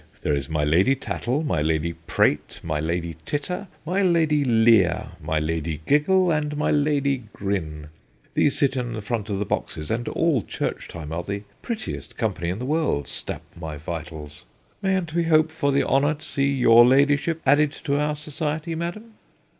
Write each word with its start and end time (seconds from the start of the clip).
There 0.23 0.33
is 0.33 0.49
my 0.49 0.63
Lady 0.63 0.95
Tattle, 0.95 1.43
my 1.43 1.61
Lady 1.61 1.93
Prate, 1.93 2.59
my 2.63 2.79
Lady 2.79 3.17
Titter, 3.23 3.67
my 3.85 4.01
Lady 4.01 4.43
Leer, 4.43 5.09
my 5.21 5.37
Lady 5.37 5.81
Giggle, 5.85 6.31
and 6.31 6.57
my 6.57 6.71
Lady 6.71 7.25
Grin. 7.33 7.89
These 8.33 8.57
sit 8.57 8.75
in 8.75 8.93
the 8.93 9.03
front 9.03 9.29
of 9.29 9.37
the 9.37 9.45
boxes, 9.45 9.91
and 9.91 10.07
all 10.07 10.41
church 10.41 10.87
time 10.87 11.11
are 11.11 11.21
the 11.21 11.43
prettiest 11.61 12.17
company 12.17 12.49
in 12.49 12.57
the 12.57 12.65
world, 12.65 13.07
stap 13.07 13.43
my 13.55 13.77
vitals. 13.77 14.43
Mayn't 14.81 15.13
we 15.13 15.25
hope 15.25 15.51
for 15.51 15.71
the 15.71 15.83
honour 15.87 16.15
to 16.15 16.25
see 16.25 16.51
your 16.51 16.83
ladyship 16.83 17.39
added 17.45 17.71
to 17.83 17.99
our 17.99 18.15
society, 18.15 18.73
madam 18.73 19.13